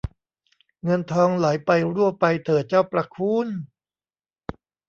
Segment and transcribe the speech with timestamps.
[0.83, 3.47] เงินทองไหลไปรั่วไปเถิดเจ้าประคู้น